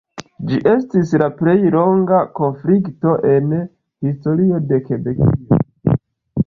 [0.51, 3.55] Ĝi estis la plej longa konflikto en
[4.09, 5.99] historio de Kebekio.